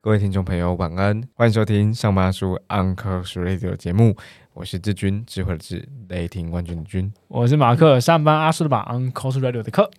[0.00, 4.16] 各位听众朋友，晚安，欢迎收听上班叔 Uncle Radio 的节目，
[4.54, 7.12] 我是志军，智慧的智，雷霆冠军的军。
[7.26, 9.90] 我是马克，上班阿叔的榜 Uncle Radio 的课。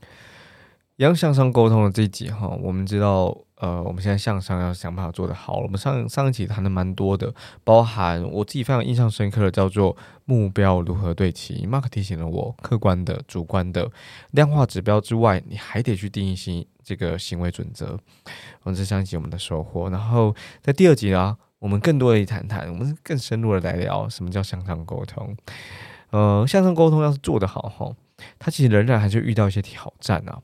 [0.96, 5.58] 一样向上沟通的这一集哈，我们知道，呃，我们现在向上要想办法做得好。
[5.60, 7.34] 我们上上一集谈的蛮多的，
[7.64, 11.66] 包含我自己非常印象深刻的叫做目标如何对齐。
[11.66, 13.90] Mark 提醒了我，客观的、主观的
[14.32, 18.00] 量化指标之外，你还得去定义行这个行为准则。
[18.62, 25.36] 我们这上一集我们的收获，然后在第二集啊，我们更多的谈谈，我们更深入的来聊什么叫向上沟通。
[26.12, 27.92] 呃，向上沟通要是做得好哈，
[28.38, 30.40] 它其实仍然还是遇到一些挑战啊。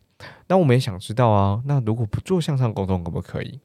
[0.48, 3.60] 那我们也想知道啊，那如果不做向上沟通，可不可以？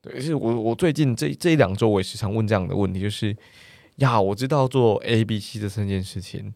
[0.00, 3.34] 对，是我我最近这这一两周，我也时常问这样的问题，就是
[3.96, 6.52] 呀，我知道做 A、B、C 这三件事情，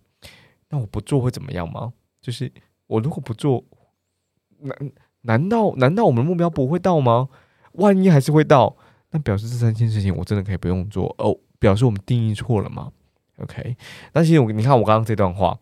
[0.68, 1.92] 那我不做会怎么样吗？
[2.20, 2.52] 就是
[2.86, 3.64] 我如果不做，
[4.60, 4.76] 难
[5.22, 7.28] 难道难道我们目标不会到吗？
[7.72, 8.76] 万一还是会到，
[9.12, 12.92] 那表示这三件事情我真的可以不用做哦，表示我们定义错了吗
[13.38, 13.76] ？OK，
[14.12, 15.58] 那其实我你看我刚刚这段话。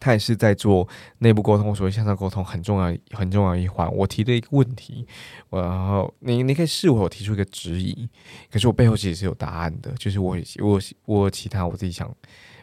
[0.00, 3.92] 他也是在做内部沟通，所以向上沟通很重要、很重要一环。
[3.94, 5.06] 我提的一个问题，
[5.50, 8.08] 然后你你可以视我提出一个质疑，
[8.50, 12.12] 可是我背后其实是有答案的，就是我我我其他我自己想，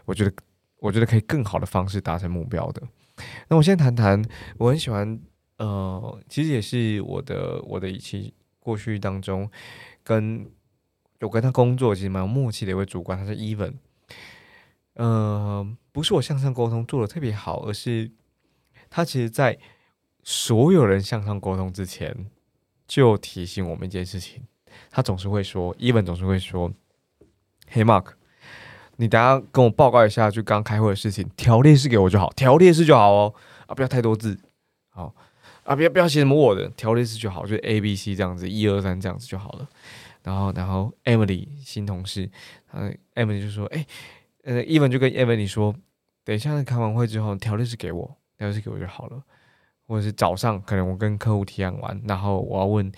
[0.05, 0.31] 我觉得
[0.79, 2.81] 我觉得可以更好的方式达成目标的。
[3.47, 4.23] 那我先谈谈，
[4.57, 5.19] 我很喜欢，
[5.57, 9.49] 呃，其实也是我的我的一期过去当中，
[10.03, 10.45] 跟
[11.19, 13.73] 有跟他工作其实蛮有默契的一位主管，他是 Even。
[14.97, 18.09] 嗯，不是我向上沟通做的特别好，而是
[18.89, 19.57] 他其实，在
[20.23, 22.29] 所有人向上沟通之前，
[22.87, 24.43] 就提醒我们一件事情。
[24.89, 26.71] 他总是会说，Even 总是会说
[27.67, 28.13] ：“嘿，Mark，
[28.95, 33.33] 你等下跟我报告一下，就刚开会的事情，条列式给我就好，条列式就好哦，
[33.67, 34.39] 啊，不要太多字，
[34.89, 35.13] 好
[35.63, 39.67] 啊，不要不要写什么我的，条列式就好，就 A、B、C 这样子，一二三这样子就好了。
[40.23, 42.29] 然后，然后 Emily 新同事，
[42.71, 43.85] 呃，Emily 就说：哎。”
[44.45, 45.75] 呃，even 就跟 even 你说，
[46.23, 49.21] 等一下开完会之后，条例是给我，条例是给我就好了。
[49.87, 52.91] 或者是早上，可能我跟客户提案完，然后我要问，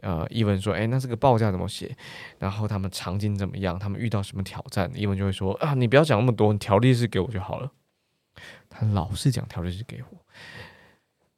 [0.00, 1.94] 呃，even 说，哎，那这个报价怎么写？
[2.38, 3.78] 然后他们场景怎么样？
[3.78, 7.72] 他们遇到什么挑战？even 就会说，啊，你不要讲那么多，条例是给我就好了。
[8.70, 10.18] 他老是讲条例是给我，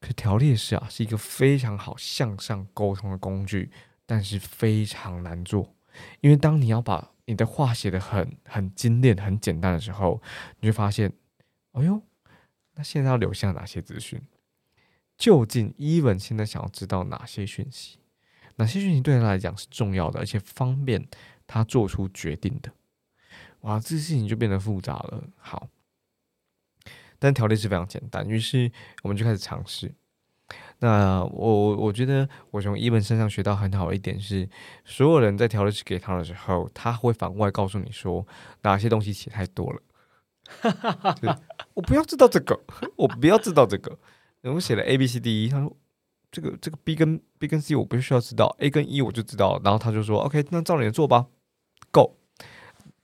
[0.00, 3.72] 可条例是啊，是一个非常好向上沟通的工具，
[4.06, 5.74] 但是非常难做，
[6.20, 10.20] 因为当你要把你的话写的很很精炼、很简单的时候，
[10.60, 11.12] 你会发现，
[11.72, 12.02] 哎呦，
[12.74, 14.20] 那现在要留下哪些资讯？
[15.16, 17.98] 究竟伊文现在想要知道哪些讯息？
[18.56, 21.06] 哪些讯息对他来讲是重要的，而且方便
[21.46, 22.72] 他做出决定的？
[23.60, 25.24] 哇，这事情就变得复杂了。
[25.36, 25.68] 好，
[27.18, 28.72] 但条例是非常简单，于是
[29.02, 29.94] 我们就开始尝试。
[30.82, 34.48] 那我我觉得我从伊文身上学到很好的一点是，
[34.84, 38.26] 所有人在调律师给他的时候，他会反过来告诉你说
[38.62, 39.80] 哪些东西写太多了。
[41.74, 42.60] 我不要知道这个，
[42.96, 43.96] 我不要知道这个。
[44.42, 45.76] 我写了 A B C D E，他说
[46.32, 49.60] 这个这个 B 跟 B 跟 C 我不需要知道，A 跟 E 我就知道。
[49.62, 51.26] 然后他就说 OK，那照你的做吧
[51.92, 52.16] ，Go。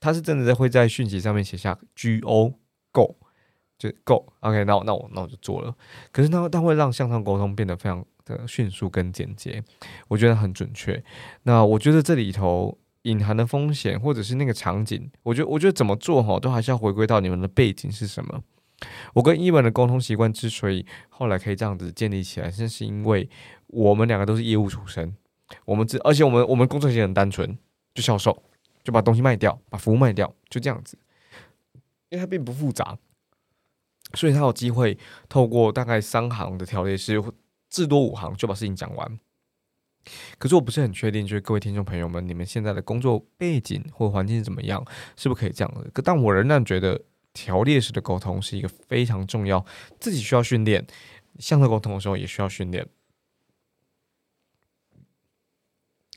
[0.01, 2.55] 他是真的在会在讯息上面写下 G O
[2.91, 3.15] Go。
[3.79, 5.73] 就够，OK，那我那我那我就做了。
[6.11, 9.63] 可是它它会让向上沟通变得非常的迅速跟简洁，
[10.09, 11.01] 我觉得很准确。
[11.43, 18.43] 那我觉得这里头隐含的风险，或者是那个场景，我觉得我觉得怎么做哈，都还是要回归到你们的背景是什么。
[19.13, 23.29] 我跟伊文的沟通习惯之所以后来可以这样子建立起来，正是因为
[23.67, 25.15] 我们两个都是业务出身，
[25.63, 27.57] 我们这而且我们我们工作也很单纯，
[27.93, 28.43] 就销售，
[28.83, 30.97] 就把东西卖掉，把服务卖掉，就这样子，
[32.09, 32.97] 因为它并不复杂。
[34.13, 34.97] 所以他有机会
[35.27, 37.21] 透过大概三行的条列式，
[37.69, 39.19] 至多五行就把事情讲完。
[40.39, 44.83] 可是我不是很确定，就是各位听众朋友们，你们现在的工作背景或环境怎么样，
[45.15, 45.87] 是不是可以这样的？
[45.91, 46.99] 可但我仍然觉得
[47.33, 49.63] 条列式的沟通是一个非常重要，
[49.99, 50.87] 自己需要训练，
[51.37, 52.87] 向上沟通的时候也需要训练，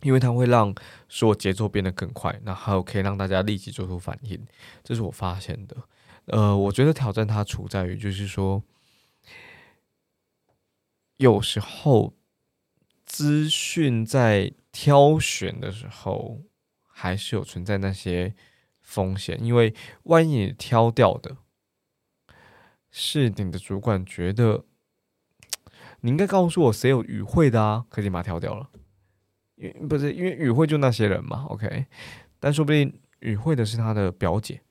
[0.00, 0.74] 因为它会让
[1.08, 4.40] 所有节奏变得更快，然后可以让大家立即做出反应。
[4.82, 5.76] 这是我发现的。
[6.26, 8.62] 呃，我觉得挑战它处在于，就是说，
[11.16, 12.14] 有时候
[13.04, 16.42] 资讯在挑选的时候，
[16.86, 18.34] 还是有存在那些
[18.80, 19.74] 风险，因为
[20.04, 21.38] 万一你挑掉的
[22.90, 24.64] 是你的主管觉得
[26.02, 28.70] 你应该告诉我谁有与会的啊，可以把它挑掉了，
[29.56, 31.86] 因不是因为与会就那些人嘛，OK，
[32.38, 34.62] 但说不定与会的是他的表姐。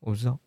[0.00, 0.38] 我知道。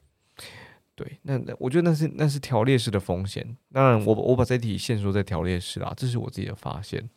[0.96, 3.58] 对，那那我觉得那是那是条列式的风险。
[3.72, 7.10] 当然我，我把这题限说在条列式啦，这是我自己的发现。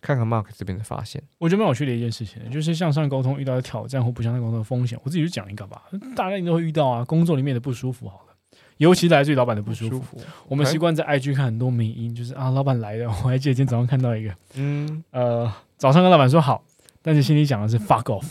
[0.00, 5.82] 看看 Mark 这边的发现，我觉得蛮有趣的一件事情，就是向上沟通遇到的挑战或不向上沟通的风险，我自己就讲一个吧，
[6.14, 8.36] 大家都会遇到啊，工作里面的不舒服，好了，
[8.76, 10.20] 尤其来自于老板的不舒服。
[10.46, 16.62] 我们习惯在 IG 看很多名音，就是啊，老板来了，我还记得今天早上看到一个，嗯，呃，早上跟老板说好，
[17.02, 18.24] 但是心里讲的是 fuck off，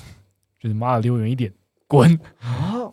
[0.61, 1.51] 就是妈的离我远一点，
[1.85, 2.17] 滚。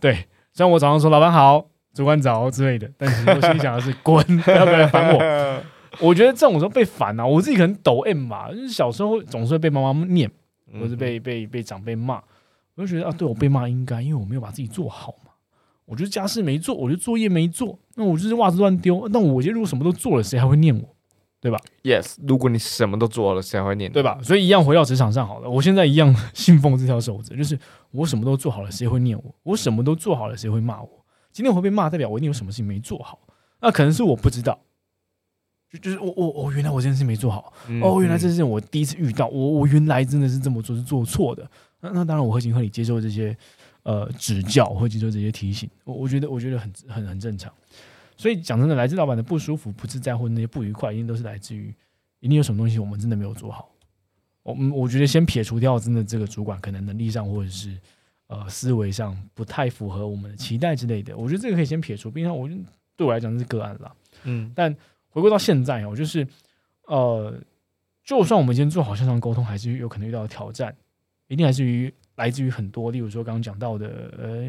[0.01, 5.63] 对，虽然我早上说老板好，主管早之类的，但是我心里想的是滚， 不要来烦我。
[6.01, 10.31] 我觉得这种时候被烦啊，我自己可能抖 M 吧，就是小时候总是会被妈妈念，
[10.73, 12.21] 或是被被被长辈骂，
[12.75, 15.31] 我就觉得啊，对我被骂应该，因为我没有把自己做好嘛。
[15.87, 19.07] 我觉得家事没做，我觉得作业没做，那我就是袜子乱丢。
[19.13, 20.83] 那我觉得如果什么都做了，谁还会念我？
[21.41, 23.93] 对吧？Yes，如果你什么都做了，谁还会念？
[23.93, 24.19] 对吧？
[24.23, 27.57] 所以一样回到职场上好了，我现在一样信奉这条守则，就是
[27.91, 29.35] 我什么都做好了，谁会念我？
[29.43, 31.04] 我什么都做好了，谁会骂我？
[31.35, 33.19] 今天我会被骂，代表我一定有什么事情没做好，
[33.61, 34.57] 那可能是我不知道。
[35.69, 37.53] 就就是我我我原来我这件事没做好
[37.83, 41.51] 哦，原来这件事我第一次遇到，我我原来真的是这么做是做错的。
[41.81, 43.37] 那那当然我合情合理接受这些
[43.83, 45.69] 呃指教，或接受这些提醒。
[45.83, 47.53] 我我觉得我觉得很很很正常。
[48.17, 51.75] 所以讲真的，来自老板的不舒服、不自在或那些不愉快，一定都是来自于
[52.21, 53.69] 一定有什么东西我们真的没有做好。
[54.45, 57.77] 我嗯我觉得先撇除掉真的这个主管可能能力上或者是
[58.27, 62.11] 呃思维上不太符合我们的期待之类的，我觉得这个可以先撇除。
[62.11, 62.61] 并且我觉得
[62.97, 63.95] 对我来讲是个案了。
[64.25, 64.75] 嗯，但。
[65.15, 66.27] 回归到现在哦，就是，
[66.89, 67.33] 呃，
[68.03, 70.75] 就算我们今天做好线上沟通，还是有可能遇到挑战，
[71.29, 73.87] 一定还是于来自于很多，例如说刚刚讲到的，
[74.19, 74.45] 呃，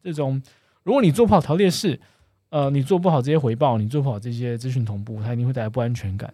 [0.00, 0.40] 这种，
[0.84, 1.98] 如果你做不好条列式，
[2.50, 6.32] 呃，你做不好这些回报，你做不好这些资讯同步，它一定会带来不安全感。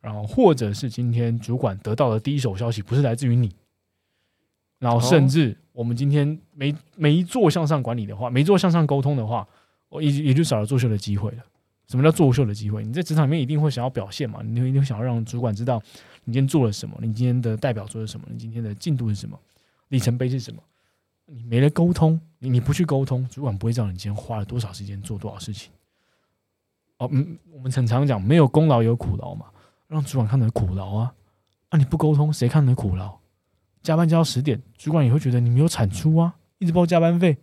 [0.00, 3.54] 然后，或者是今天主管得到的第一手消息不是来自于你，
[4.84, 9.48] 然后甚至我们今天没没做向上管理的话，没做向上沟通的话，
[9.88, 11.38] 我也也就少了作秀的机会了。
[11.88, 12.84] 什么叫作秀的机会？
[12.84, 14.40] 你在职场里面一定会想要表现嘛？
[14.42, 15.82] 你一定会想要让主管知道
[16.24, 19.38] 你今天做了什么，你今天的代表作是什么，你今天的进度是什么，
[19.88, 20.62] 里程碑是什么？
[21.26, 25.72] 你没了沟通，你你不去沟通，主管不会知道你今天花了多少时间做多少事情。
[26.98, 29.46] 哦，嗯，我们很常讲，没有功劳有苦劳嘛，
[29.88, 31.14] 让主管看的苦劳啊。
[31.70, 33.16] 啊，你不沟通，谁看的苦劳？
[33.84, 37.36] 加班加到十点，主管也会觉得你没有产出啊，一直报加班费。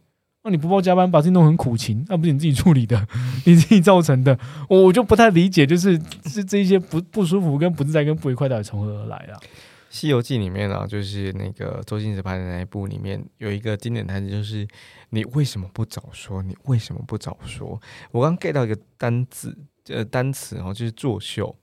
[0.44, 3.08] 那你不报加班，把自己弄很苦情，那不是你自己处理的，
[3.46, 4.38] 你自己造成的。
[4.68, 9.38] 我我就不太理解，就是是这一些不不舒服、跟不自在、跟不愉快到底从何而来啊？
[9.92, 14.68] 《西游记》里面啊，就是那个周星驰拍的那一部里面有一个经典台词，就是
[15.12, 16.42] 你为什么不早说？
[16.42, 17.80] 你为什么不早说？
[18.10, 19.56] 我刚 get 到一个单字，
[19.90, 21.56] 呃，单词然后，就是作秀。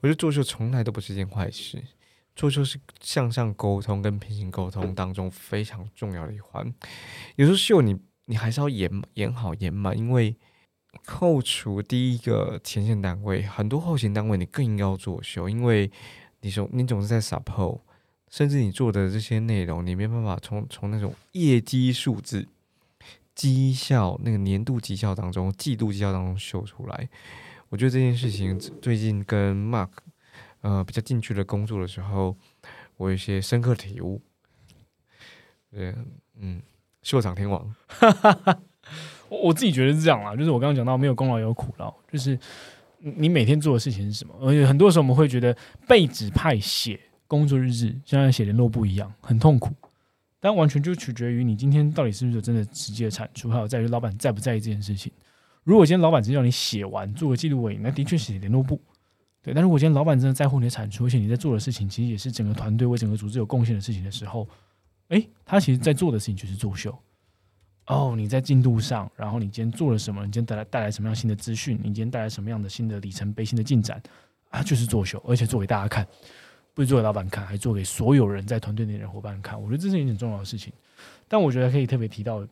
[0.00, 1.80] 我觉得作秀从来都不是一件坏事。
[2.38, 6.72] 做秀是向上沟通跟平行沟通当中非常重要的一环。
[7.34, 10.36] 有时候秀你你还是要演演好演满，因为
[11.04, 15.90] 扣除第一个前线单位，很多后勤单位你更应该要做秀，因为
[16.42, 17.80] 你说你总是在 support，
[18.30, 22.46] 甚至你做的这些内容，你没办法从从那种业绩数字、
[23.34, 27.08] 绩效那个年度绩效当中、季度绩效当中秀出来。
[27.70, 29.88] 我觉得这件事情最近跟 Mark。
[30.60, 32.36] 呃，比较进去的工作的时候，
[32.96, 34.20] 我有一些深刻体悟。
[35.70, 35.94] 对，
[36.40, 36.60] 嗯，
[37.02, 37.74] 秀场天王，
[39.28, 42.38] 我我自己觉得是这样啦，就是我刚刚讲到没有功劳也有苦劳，就是
[43.00, 44.34] 你每天做的事情是什么？
[44.40, 45.56] 而且很多时候我们会觉得
[45.86, 49.74] 被指派写工作日志，像写联络簿一样很痛苦，
[50.40, 55.12] 但完全就取决于你今天到底是不是真的直接的产出，还有在于老板在不在意这件事情。
[55.64, 58.80] 如果今天老板直接让你写完做个记录而已，那的确写联络簿。
[59.42, 64.46] 对，但如果今天老板真的在乎你的产出，而且你在做的事情其实也是整个团队为整个组织有贡献的事情的时候，
[65.08, 66.96] 哎，他其实在做的事情就是作秀。
[67.86, 70.26] 哦，你在进度上，然后你今天做了什么？
[70.26, 71.78] 你今天带来带来什么样新的资讯？
[71.78, 74.02] 你今天带来什么样的新的里程碑、新的进展？
[74.50, 76.06] 啊，就是作秀，而且做给大家看，
[76.74, 79.58] 不是做给老板看，还做给所有人在团队内的伙伴看。
[79.58, 80.72] 我觉得这是一件很重要的事情。
[81.26, 82.46] 但我觉得可以特别提到。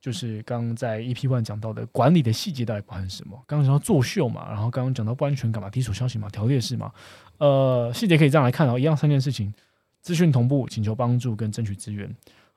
[0.00, 3.36] 就是刚刚在 EP One 讲到的管理的细节到底包含什么？
[3.46, 6.92] 刚刚讲到作秀嘛，然后刚刚讲到不安全感嘛，第一手消息嘛，条列式嘛，
[7.38, 9.52] 呃，细节可以这样来看哦，一样三件事情：
[10.00, 12.14] 资讯同步、请求帮助跟争取资源。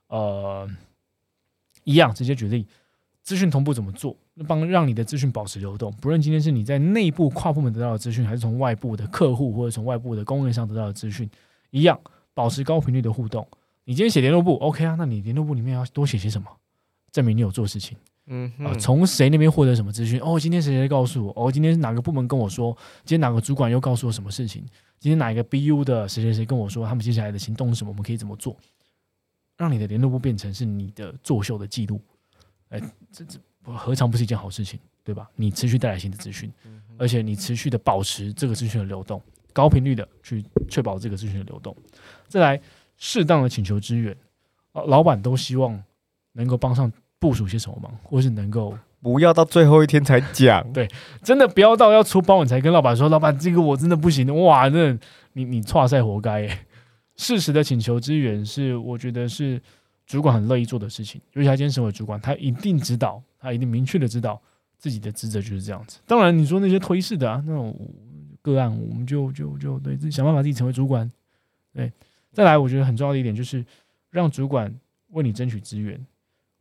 [0.08, 0.70] 呃，
[1.84, 2.68] 一样直接举例，
[3.24, 4.16] 资讯同步怎么做？
[4.48, 11.30] 帮让你的资讯保持流动，不论今天是你在内部跨部门得到的资讯，还是从外部的客户或者从外部的工人上得到的资讯，
[11.72, 12.00] 一样
[12.34, 13.48] 保持高频率的互动。
[13.86, 14.96] 你今天写联络部，OK 啊？
[14.98, 16.48] 那你联络部里面要多写些什么？
[17.12, 20.20] 证明你有做事情，嗯啊，从谁那边获得什么资讯？
[20.22, 21.34] 哦，今天谁谁告诉我？
[21.36, 22.76] 哦，今天哪个部门跟我说？
[23.04, 24.66] 今天哪个主管又告诉我什么事情？
[25.00, 27.90] 今天哪一个 BU 的谁谁谁跟我说他们接下来的行动是什么？
[27.90, 28.56] 我们可以怎么做？
[29.58, 32.02] 让你的联络部变成是你的作秀的记录，
[32.70, 35.30] 哎，这这何尝不是一件好事情，对吧？
[35.36, 36.52] 你持续带来新的资讯，
[36.98, 39.22] 而且你持续的保持这个资讯的流动，
[39.54, 41.76] 高频率的去确保这个资讯的流动。
[42.28, 42.62] 再来，
[42.98, 44.16] 适当的请求支援，
[44.72, 45.84] 啊，老板都希望
[46.32, 46.92] 能够帮上
[47.22, 50.74] 部署些什么忙，或是能够不要到最后一天才讲。
[50.74, 50.88] 对
[51.22, 54.98] 真的不要到要出包你才跟老板说，老板这个我真的不行，哇，那
[55.34, 56.66] 你你错赛活该耶。
[57.16, 59.62] 适时的请求支援是我觉得是
[60.08, 64.42] 主管很乐意做的事情，尤其他今天身为主管，他一定知道，他一定明确的知道
[64.80, 66.00] 自己的职责就是这样子。
[66.08, 67.78] 当然，你说那些推事的啊，那种
[68.42, 71.08] 个案，我们就就就对自己想办法自己成为主管。
[71.72, 71.92] 对，
[72.34, 73.64] 再来，我觉得很重要的一点就是
[74.10, 74.74] 让主管
[75.10, 76.04] 为你争取资源。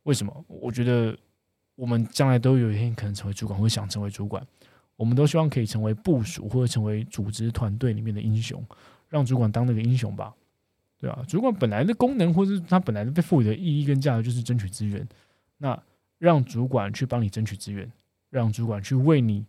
[0.03, 0.45] 为什么？
[0.47, 1.17] 我觉得
[1.75, 4.45] 我们将来都有一天可能成为主管，或想成为主管，
[4.95, 8.63] 我们都希望可以成为部署或者成为组织团队里面的英雄，
[9.09, 10.33] 让主管当那个英雄吧。
[10.97, 15.07] 对啊，主管本来的功能，或是他本来被赋予的意义跟价值，就是争取资源。
[15.57, 15.81] 那
[16.19, 17.91] 让主管去帮你争取资源，
[18.29, 19.43] 让主管去为你，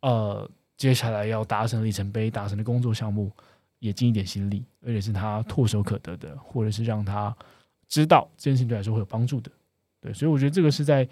[0.00, 3.30] 呃，接下来要达成里程碑、达成的工作项目，
[3.78, 7.36] 也尽一点心力，而且是他唾手可得的，或者是让他
[7.86, 9.50] 知道这件事情对来说会有帮助的。
[10.00, 11.06] 对，所以我觉得这个是在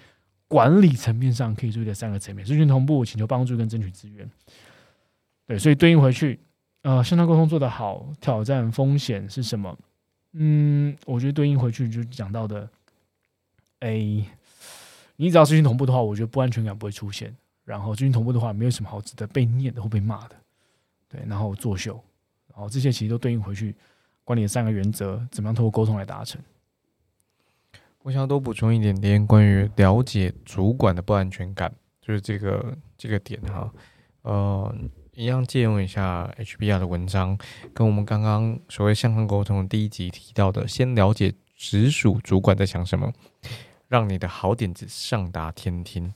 [0.47, 4.30] 管理层面上可以注意的三个层面：资讯同步、请求帮助跟争取资源。
[5.47, 6.40] 对，所以对应回去。
[6.83, 9.76] 呃，向上沟通做得好，挑战风险是什么？
[10.33, 12.66] 嗯，我觉得对应回去就讲到的，
[13.80, 13.99] 哎，
[15.16, 17.37] 你只要资讯同步的话，我觉得不安全感不会出现。
[17.64, 20.37] 然后资讯同步的话，没有什么好值得被念的或被骂的。
[21.09, 22.00] 对，然后作秀，
[22.47, 23.75] 然后这些其实都对应回去
[24.23, 26.40] 管理的三个原则，怎么样通过沟通来达成。
[28.02, 33.73] 我想多补充一点点关于了解主管的不安全感，就是这个这个点哈，
[34.23, 34.75] 呃。
[35.14, 37.37] 一样借用一下 HBR 的文章，
[37.75, 43.12] 跟我们刚刚所谓向上沟通第一集提到的，先了解直属主管在想什么，
[43.88, 46.14] 让你的好点子上达天听。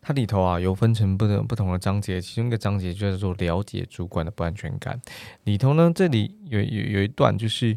[0.00, 5.02] 它里头啊有分成不同不同的章节，其中一个章节就叫做了解主管的不安全感。
[5.42, 7.76] 里头呢，这里有有有一段就是，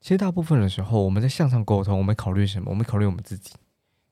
[0.00, 2.70] 其实大部分的时候我们在向上沟通，我们考虑什么？
[2.70, 3.54] 我们考虑我们自己。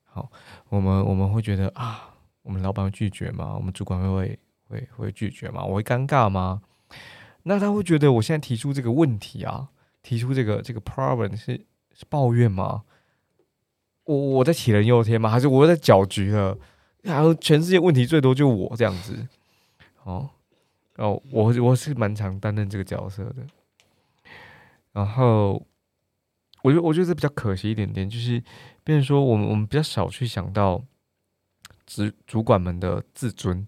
[0.03, 0.31] 好，
[0.69, 2.05] 我们我们会觉得啊。
[2.41, 3.53] 我们老板会拒绝吗？
[3.53, 5.63] 我们主管会会会会拒绝吗？
[5.63, 6.61] 我会尴尬吗？
[7.43, 9.69] 那他会觉得我现在提出这个问题啊，
[10.01, 12.83] 提出这个这个 problem 是是抱怨吗？
[14.05, 15.29] 我我在杞人忧天吗？
[15.29, 16.57] 还是我在搅局了？
[17.03, 19.27] 然后全世界问题最多就我这样子，
[20.03, 20.27] 哦
[20.95, 23.45] 哦，我我是蛮常担任这个角色的。
[24.93, 25.61] 然后，
[26.63, 28.43] 我觉得我觉得这比较可惜一点点，就是，
[28.83, 30.83] 比如说我们我们比较少去想到。
[31.91, 33.67] 主主管们的自尊，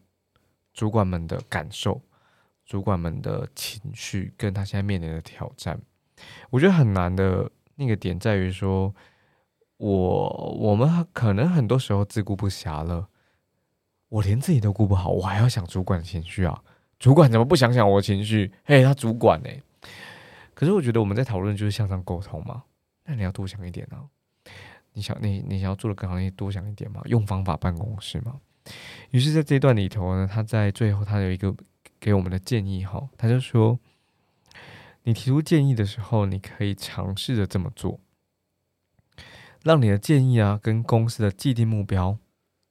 [0.76, 2.00] 主管们的感受，
[2.64, 5.82] 主管们的情绪，跟他现在面临的挑战，
[6.52, 8.94] 我觉得很难的那个点在于说，
[9.78, 13.08] 我我们可能很多时候自顾不暇了，
[14.10, 16.62] 我连自己都顾不好，我还要想主管的情绪啊？
[17.00, 18.54] 主管怎么不想想我情绪？
[18.64, 19.50] 嘿，他主管呢？
[20.54, 22.62] 可是我觉得我们在讨论就是向上沟通嘛，
[23.06, 24.06] 那你要多想一点啊。
[24.94, 28.42] 你想你你想要做的更好，你多想一点嘛，用方法办公室嘛。
[29.12, 31.56] 于是，在这段里头呢，他在最后他有一个
[31.98, 33.80] 给我们的建议哈，他就说，
[35.04, 38.02] 你提出建议的时候，你可以尝试着这么做，
[39.64, 42.18] 让你的建议啊跟公司的既定目标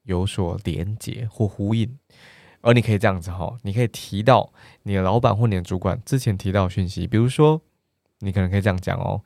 [0.02, 1.98] 有所连结或呼应。
[2.60, 7.62] 而你可以这样子哈，你可以提到你的老板或你的主管之前提到讯息，比如说，
[8.18, 9.24] 你可能可以这样讲哦，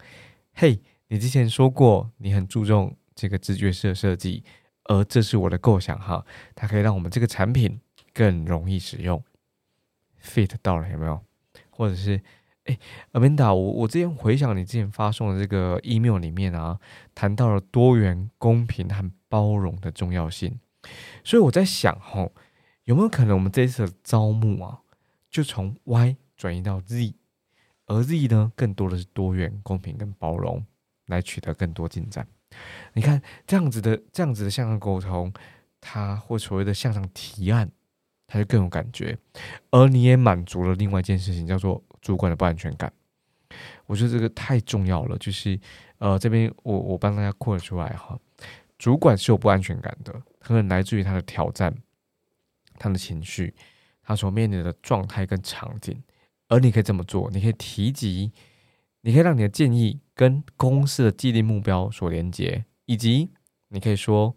[0.52, 0.80] 嘿。
[1.14, 4.42] 你之前说过，你很注重这个直觉式的设计，
[4.86, 7.80] 而这是我的构想哈，它可以让我们这个产品
[8.12, 9.22] 更容易使用
[10.20, 11.24] ，fit 到了有没有？
[11.70, 12.20] 或者是，
[12.64, 12.76] 哎
[13.12, 16.80] ，Amanda，我我之前回想你之前发送的这个 email 里面啊，
[17.14, 20.58] 谈到了多元、公平和包容的重要性，
[21.22, 22.28] 所以我在想哈，
[22.86, 24.80] 有没有可能我们这次的招募啊，
[25.30, 27.14] 就从 Y 转移到 Z，
[27.86, 30.66] 而 Z 呢，更多的是多元、公平跟包容。
[31.06, 32.26] 来取得更多进展。
[32.92, 35.32] 你看这样子的这样子的向上沟通，
[35.80, 37.68] 他或所谓的向上提案，
[38.28, 39.18] 他就更有感觉，
[39.70, 42.92] 而你也满足了另外一件事情，叫做主管的不安全感。
[43.86, 45.58] 我觉得这个太重要了，就是
[45.98, 48.16] 呃这边我我帮大家扩出来哈，
[48.78, 51.74] 主管是有不安全感的，可能来自于他的挑战、
[52.78, 53.52] 他的情绪、
[54.02, 56.00] 他所面临的状态跟场景，
[56.48, 58.32] 而你可以这么做，你可以提及。
[59.06, 63.28] 你可以让你的建议跟公司的既定目标所连接，以及
[63.68, 64.34] 你可以说：“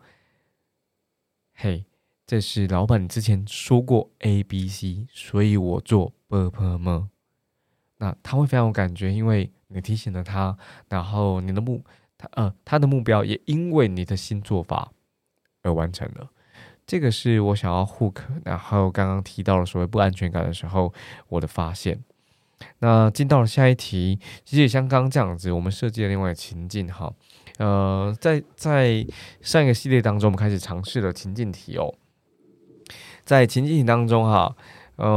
[1.56, 1.86] 嘿，
[2.26, 7.06] 这是老板之前说过 A、B、C，所以我做 B、P、M。”
[8.00, 10.58] 那他会非常有感觉，因为你提醒了他，
[10.90, 11.82] 然后你的目
[12.18, 14.92] 他呃他的目标也因为你的新做法
[15.62, 16.30] 而完成了。
[16.86, 20.94] 这个是我想要 hook，然后刚刚提到了所谓不安全感的时候，
[21.30, 22.04] 我的发现。
[22.80, 27.14] 那进到了下一题，其实也像刚刚这样子，我们设计了另外一个情境哈。
[27.58, 29.06] 呃，在在
[29.42, 31.96] 上一个系列当中，我们开始尝试了情境题哦。
[33.26, 34.56] 在情境题当中哈，
[34.96, 35.08] 呃，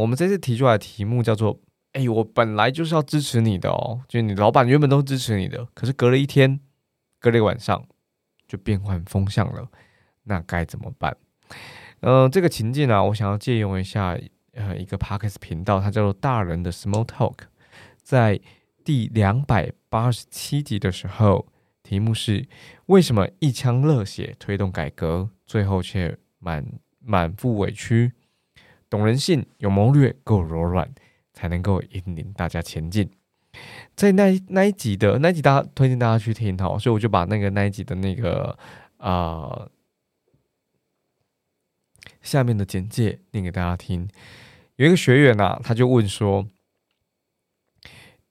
[0.00, 1.58] 我们这次提出来的题目叫做：
[1.92, 6.60] 哎，我本来就是要支持你的哦，就你老板原本都支持你的，可是隔了一天，
[7.18, 7.84] 隔了一个晚上，
[8.46, 9.68] 就变换风向了。
[10.24, 11.16] 那该怎么办？
[12.00, 14.18] 呃，这个情境呢，我想要借用一下，
[14.56, 17.36] 呃，一个 Parkes 频道，它叫做“大人的 Small Talk”。
[18.02, 18.40] 在
[18.84, 21.46] 第两百八十七集的时候，
[21.82, 22.48] 题目是
[22.86, 26.66] “为什么一腔热血推动改革，最后却满
[26.98, 28.12] 满腹委屈？
[28.88, 30.90] 懂人性，有谋略，够柔软，
[31.32, 33.10] 才能够引领大家前进。”
[33.94, 38.58] 在那那一集的那一集，大家推荐大家去听哈，所以我就把那个那一集的那个
[38.96, 39.68] 啊。
[42.22, 44.08] 下面的简介念给大家听。
[44.76, 46.46] 有一个学员呐，他就问说：“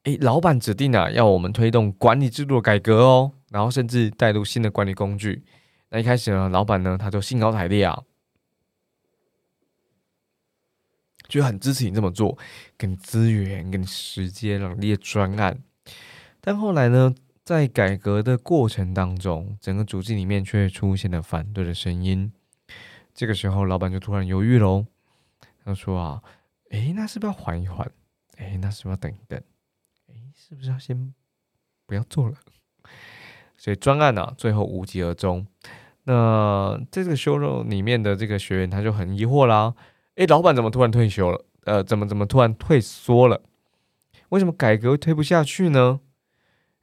[0.04, 5.44] 诶，老板指定啊，要我们推动管理制度的改革哦，然后甚至带入新的管理工具。
[5.90, 8.04] 那一开始呢，老板呢，他就兴高采烈啊，
[11.26, 12.38] 就很支持你这么做，
[12.78, 15.62] 给你资源，给你时间，让列专案。
[16.40, 17.12] 但后来呢，
[17.42, 22.32] 在改革的过程当中，整个组织里面却出现了反对的声音。”
[23.12, 24.86] 这个时候，老板就突然犹豫喽。
[25.64, 26.22] 他说：“啊，
[26.70, 27.90] 诶，那是不是要缓一缓？
[28.38, 29.40] 诶，那是不是要等一等？
[30.08, 31.14] 诶，是不是要先
[31.86, 32.34] 不要做了？”
[33.56, 35.46] 所以专案呢，最后无疾而终。
[36.04, 39.74] 那在这个修肉里面的这个学员，他就很疑惑啦。
[40.16, 41.44] 诶，老板怎么突然退休了？
[41.64, 43.42] 呃，怎么怎么突然退缩了？
[44.28, 46.00] 为什么改革推不下去呢？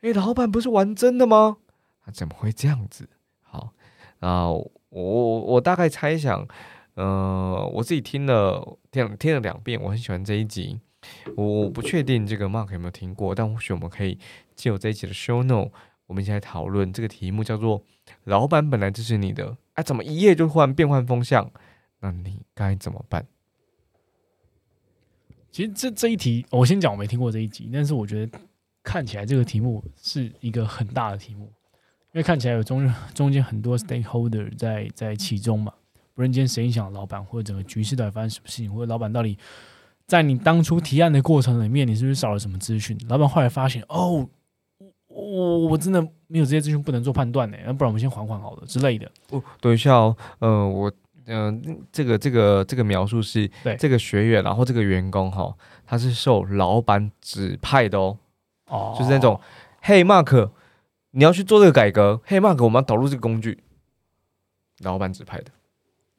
[0.02, 1.58] 诶，老板不是玩真的吗？
[2.06, 3.10] 他怎么会这样子？
[3.42, 3.74] 好，
[4.20, 4.72] 然后。
[4.96, 6.48] 我我大概猜想，
[6.96, 10.80] 呃，我自己听了听听了两遍，我很喜欢这一集。
[11.36, 14.18] 我我不确定这个 Mark 有没有听过，但或许我们可以
[14.56, 15.70] 借由这一集的 Show No，
[16.08, 17.84] 我们一起来讨论这个题目，叫做
[18.26, 21.52] “老板本来就是你的，哎，怎么一夜就换变换风向？
[22.00, 23.26] 那你该怎么办？”
[25.52, 28.40] 其实这这一题，我先讲我没听过这一集，但是我觉得
[28.82, 31.52] 看起来这个题目是一个很大的题目。
[32.14, 35.74] 因为看起来有中中间很多 stakeholder 在在其中嘛，
[36.14, 39.38] 不论今天谁影响老板，或者整个局势到底发生什么事情，或者老板到底
[40.06, 42.98] 在你当初提案的过程里面，你是不是少了什么资讯？
[43.10, 44.28] 老板后来发现，哦，
[45.08, 49.12] 我我真的没有这些资讯，不能做判断呢，那不然我们先缓缓好了之类的。
[49.32, 50.92] 哦，等一下哦，呃，我
[51.26, 58.18] 嗯，这个这个这个描述是对这个学员，然后这个员工哈，他是受老板指派的哦，
[58.68, 59.40] 哦，就是那种，
[59.82, 60.52] 嘿，Mark。
[61.16, 63.64] 你要去做这个改革，黑 Mark，我们要导入这个工具，
[64.80, 65.52] 老板指派的。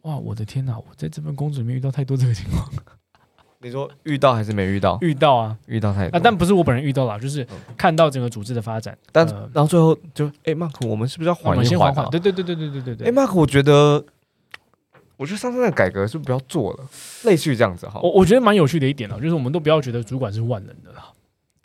[0.05, 0.79] 哇，我的天哪！
[0.79, 2.71] 我在这份工作里面遇到太多这个情况。
[3.61, 4.99] 你说遇到还是没遇到？
[5.01, 6.17] 遇到啊，遇到太多。
[6.17, 8.97] 啊，但不是我本人遇到了，就是看到整个组织的发展。
[9.11, 11.95] 但然后最后就，哎，Mark，我们是不是要缓一缓？
[12.11, 13.09] 对对对对对对对对。
[13.09, 14.05] 哎，Mark，我觉得，
[15.17, 16.87] 我觉得上次的改革是不是不要做了？
[17.25, 17.99] 类似于这样子哈。
[18.03, 21.07] 我我觉得蛮有趣的一点哦，就是我们都不要觉得主管是万能的啦。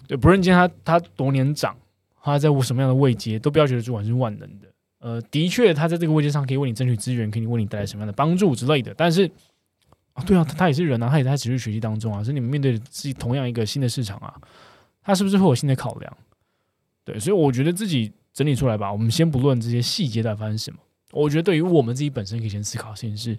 [0.08, 1.76] 对，不论今天他他多年长。
[2.22, 4.68] 他在什么样的位阶，都不要觉得主管是万能的。
[5.00, 8.94] 呃，的确，他在这个位置上可以为你争取资源，可以为你带来什么样的帮助之类的。
[8.96, 9.30] 但是，
[10.14, 12.22] 啊，对啊，他也是人啊，他也在持续学习当中啊。
[12.22, 14.36] 所以你们面对自己同样一个新的市场啊，
[15.02, 16.18] 他是不是会有新的考量？
[17.06, 18.92] 对，所以我觉得自己整理出来吧。
[18.92, 20.80] 我们先不论这些细节在发生什么，
[21.14, 23.38] 我觉得对于我们自己本身可以先思考的是：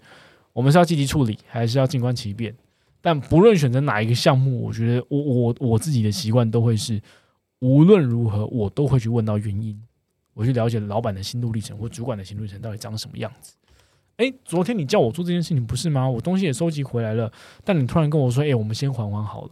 [0.55, 2.57] 我们是要积极处理，还是要静观其变？
[3.03, 7.01] 但不论选择哪一个项目，我觉得我我我自己的习惯都会是。
[7.63, 9.79] 无论如何，我都会去问到原因，
[10.35, 13.55] 我去了解老板的心路历程或主管的心路历程到底长什么样子。
[14.17, 16.09] 诶，昨天你叫我做这件事情不是吗？
[16.09, 17.33] 我东西也收集回来了，
[17.65, 19.51] 但你突然跟我说：“诶，我们先缓缓好了。”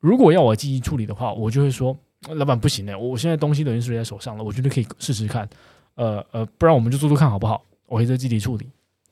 [0.00, 1.96] 如果要我积极处理的话，我就会说
[2.36, 5.48] ：“老板不行的，我现在东西等于是在手上了，我觉得可以试试看。
[5.94, 7.62] 呃呃，不然我们就做做看好不好？
[7.86, 8.68] 我会在积极处理。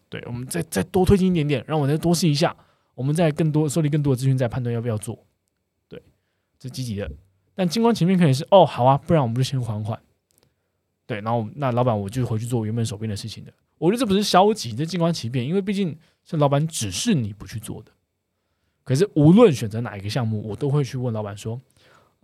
[0.08, 2.54] 对，我们再再多推进一点点，让我再多试一下，
[2.94, 5.18] 我们再更多收集更多的资讯，再判断要不要做。
[5.88, 6.00] 对，
[6.58, 7.10] 这积极的。
[7.54, 9.98] 但金光前面可以是哦好啊，不然我们就先缓缓，
[11.06, 13.52] 对，然后那老板我就回去做原本手边的事情的。
[13.78, 17.92] 我觉得这不是消极，这静观其变，因为毕竟是老板指示你不去做的。
[18.82, 21.60] 可是无论选择哪一个项目，我都会去问老板说：“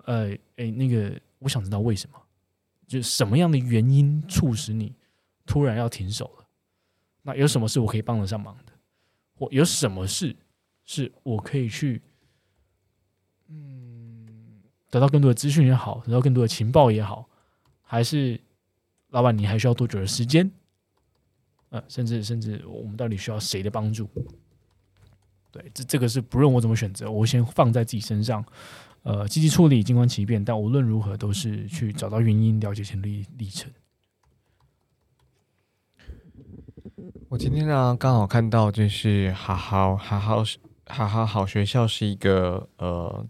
[0.04, 2.18] 呃，诶，那个我想知道为什么，
[2.86, 4.94] 就什么样的原因促使你
[5.44, 6.46] 突然要停手了？
[7.22, 8.72] 那有什么是我可以帮得上忙的？
[9.34, 10.34] 或有什么事
[10.84, 12.00] 是我可以去，
[13.48, 14.26] 嗯。”
[14.90, 17.28] 得到更多的资讯也好，得到更多的情报也好，
[17.80, 18.40] 还是
[19.10, 20.50] 老板你还需要多久的时间？
[21.70, 24.08] 呃，甚至甚至我们到底需要谁的帮助？
[25.52, 28.44] 对，这这个是不论我怎么选择，我先放在自己身上，
[29.02, 30.44] 呃，积极处理，静观其变。
[30.44, 33.70] 但无论如何，都是去找到原因，了解前历历程。
[37.28, 40.44] 我今天呢，刚好看到就是好好好好
[40.86, 43.24] 好好好学校是一个呃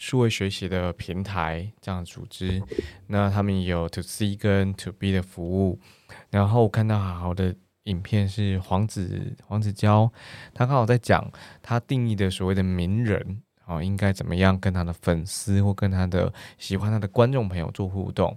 [0.00, 2.62] 数位学习的平台这样组织，
[3.06, 5.78] 那他们有 To C 跟 To B 的服务，
[6.30, 10.10] 然后我看到好好的影片是黄子黄子佼，
[10.54, 18.34] 他刚好在讲他定义的所谓的名人啊，应该怎么样跟他的粉丝或跟他的喜欢他的观众朋友做互动。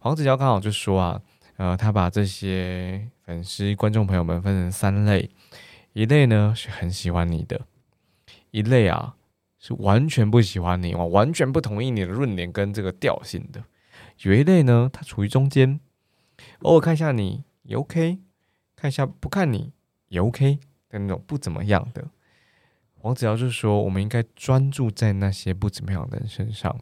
[0.00, 1.22] 黄子佼刚好就说啊，
[1.58, 5.30] 呃，他把这些粉丝观众朋友们分成三类，
[5.92, 7.60] 一类呢是很喜欢你的，
[8.50, 9.14] 一类啊
[9.64, 13.64] 是完全不喜欢你，我完全不同意你的论点跟这个调性的，
[14.24, 15.80] 有一类呢，它处于中间，
[16.60, 18.18] 偶尔看一下你也 OK。
[18.76, 19.72] 看一下不看你
[20.08, 20.58] 也 OK
[20.90, 22.04] 的那种不怎么样的，
[23.00, 26.78] 王子尧就说我们应该专注在那些不怎么样的人身上。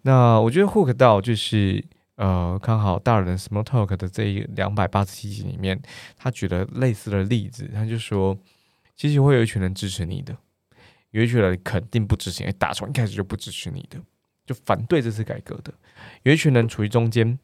[0.00, 5.78] 那我觉得 hook 到就是呃，刚好大人 small talk 的这一两百八十七集里面，
[6.16, 8.38] 他举了类似的例子，他就说
[8.94, 10.34] 其实会有一群人支持你的，
[11.16, 13.98] 有一群人肯定不执行，打从一开始就不支持你的，
[14.44, 15.72] 就反对这次改革的，
[16.24, 17.38] 有一群人处于中间，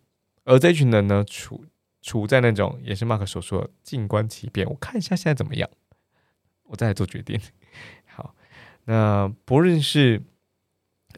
[0.45, 1.65] 而这群人呢处。
[2.05, 5.71] 处在那种也是马克所说的静观其变，我看一下现在怎么样，
[6.65, 7.41] 我再来做决定。
[8.13, 8.35] 好，
[8.87, 10.21] 那不论是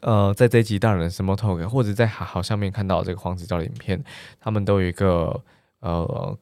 [0.02, 4.04] 呃在这一集大人的 Small Talk，或者在好好上面看到这个黄子佼的影片，
[4.38, 5.42] 他们都有一个
[5.80, 6.38] 呃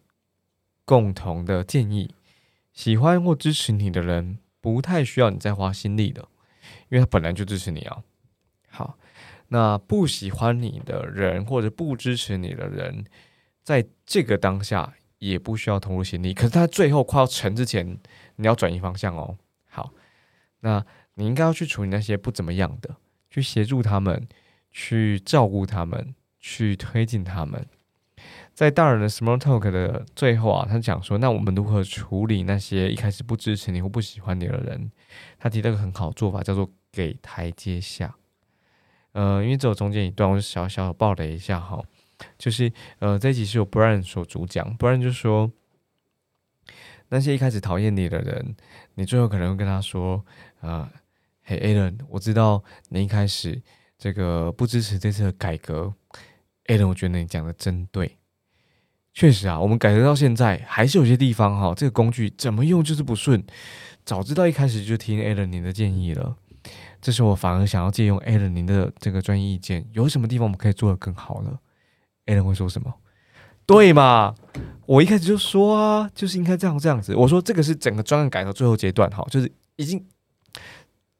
[0.85, 2.13] 共同的建议：
[2.73, 6.27] 喜欢或支持你的人，不太需要你再花心力的，
[6.89, 8.03] 因为他本来就支持你啊。
[8.71, 8.97] 好，
[9.49, 13.05] 那不喜欢你的人或者不支持你的人。
[13.63, 17.99] 在这个当下也不需要投入心力，可是他最后快要成之前，
[18.37, 19.37] 你要转移方向哦。
[19.69, 19.93] 好，
[20.61, 22.97] 那你应该要去处理那些不怎么样的，
[23.31, 24.27] 去协助他们，
[24.73, 27.67] 去照顾他们，去推进他们。
[28.55, 34.91] 在大人的 small talk 的最后啊，他讲说，那我们如何处理那些一开始不支持你或不喜欢你的人？
[35.39, 38.15] 他提了个很好做法，叫做给台阶下。
[39.13, 41.83] 呃，因为只有中间一段，我就小小的爆了一下哈。
[42.39, 45.51] 就是呃，这一集是由 Brian 所主讲，Brian 就说，
[47.09, 48.55] 那些一开始讨厌你的人，
[48.95, 50.25] 你最后可能会跟他说，
[50.61, 50.91] 啊，
[51.43, 53.61] 嘿，Alan，我知道你一开始
[53.99, 55.93] 这个不支持这次的改革
[56.67, 58.17] ，Alan，我觉得你讲的真对，
[59.15, 63.45] 确实啊，我们改革到现在，还是有些地方哈，这个工具怎么用就是不顺，
[64.05, 66.35] 早知道一开始就听 Alan 您的建议了，
[67.01, 71.59] 这时候我反而想要借用 Alan 您的这个专业意见，有什么地方我们可以做得更好呢
[72.25, 72.95] ？A 人会说什么？
[73.67, 74.35] 对嘛？
[74.87, 77.15] 我一开始就说啊，就是应该这样这样子。
[77.15, 80.05] 我说这个是整个专案改革最后阶段，哈，就是已经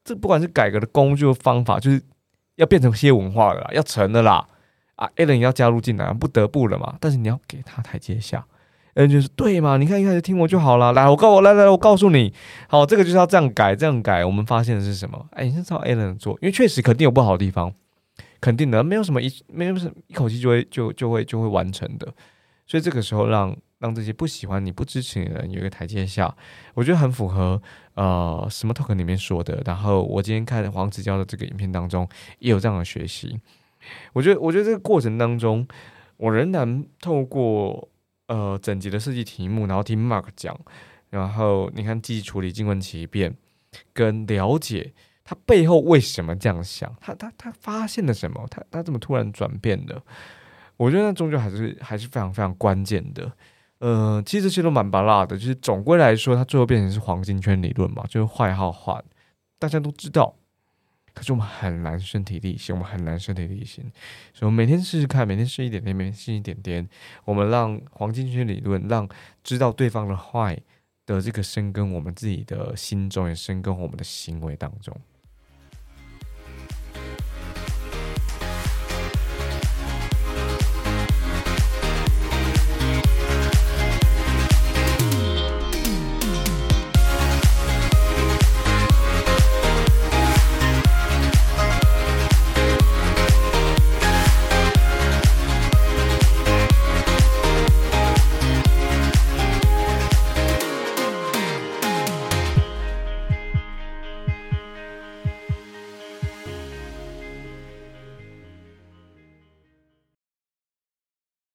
[0.03, 2.03] 这不管是改革的工具方法，就是
[2.57, 4.49] 要变成些文化了，要成的啦。
[5.03, 6.97] 啊，A 人也要加入进来，不得不了嘛。
[7.01, 8.47] 但是你要给他台阶下。
[8.95, 9.77] A 人就是对嘛？
[9.77, 10.93] 你看一开始听我就好了。
[10.93, 12.33] 来，我告我来来，我告诉你，
[12.69, 14.25] 好，这个就是要这样改，这样改。
[14.25, 15.27] 我们发现的是什么？
[15.33, 17.73] 哎，你先照 A 人做，因为确实肯定有不好的地方。
[18.41, 22.13] 肯定的，没有什么一没有什么一口气就会就就会就会完成的，
[22.67, 26.35] 所以这个时候让让这些不喜欢你不支持你的人有一个台阶下，
[26.75, 27.63] 我觉得很符合
[27.95, 29.63] 呃什么 talk 里面说的。
[29.65, 32.09] 然后我今天看黄子佼的这个影片当中
[32.41, 33.39] 也有这样的学习，
[34.13, 35.67] 我觉得我觉得这个过程当中，
[36.17, 37.89] 我仍然透过
[38.29, 40.59] 呃整集的设计题目，然后听 Mark 讲，
[41.11, 43.37] 然后你看记忆处理、静观其变
[43.93, 44.93] 跟了解。
[45.25, 46.93] 他背后为什么这样想？
[47.01, 48.45] 他他他发现了什么？
[48.51, 50.03] 他他怎么突然转变的？
[50.77, 53.31] 我觉得那终究还是还是非常非常关键的。
[53.79, 55.37] 呃，其实这些都蛮巴拉的。
[55.39, 59.03] 就是总归来说，它最后变成是黄金圈理论嘛，就是坏号换，
[59.61, 60.35] 大家都知道。
[61.15, 63.85] 可是我们很难身体力行，我们很难身体力行。
[64.33, 66.89] 所以，我每天试试看，每天试一点点，每天试一点点。
[67.25, 69.09] 我们让黄金圈理论，让
[69.45, 70.59] 知道对方的坏
[71.05, 74.97] 的这个生根，我们自己的心中也生根，我们的行为当中。